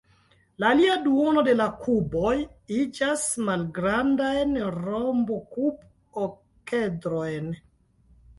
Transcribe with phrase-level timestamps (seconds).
[0.61, 2.31] La alia duono de la kuboj
[2.77, 7.55] iĝas malgrandajn rombokub-okedrojn.